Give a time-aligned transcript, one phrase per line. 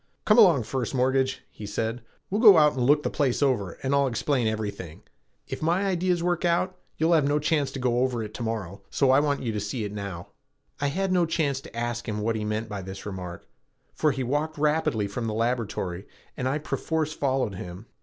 [0.25, 2.01] "Come along, First Mortgage," he said,
[2.31, 5.03] "we'll go out and look the place over and I'll explain everything.
[5.47, 8.81] If my ideas work out, you'll have no chance to go over it to morrow,
[8.89, 10.29] so I want you to see it now."
[10.79, 13.47] I had no chance to ask him what he meant by this remark,
[13.93, 17.85] for he walked rapidly from the laboratory and I perforce followed him.